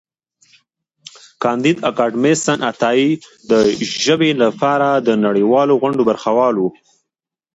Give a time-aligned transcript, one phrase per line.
[1.43, 3.09] کانديد اکاډميسن عطايي
[3.49, 3.51] د
[4.03, 6.63] ژبې لپاره د نړیوالو غونډو برخه وال و.